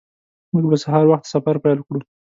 موږ 0.51 0.65
به 0.69 0.77
سهار 0.83 1.05
وخته 1.07 1.27
سفر 1.33 1.55
پیل 1.63 1.79
کړو 1.87 1.99